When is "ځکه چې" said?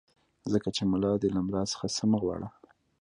0.51-0.83